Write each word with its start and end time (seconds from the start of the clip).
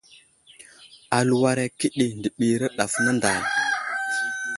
Aluwar 1.17 1.57
akəɗi 1.65 2.05
ndiɓimi 2.17 2.67
ɗaf 2.77 2.93
nənday. 3.03 3.41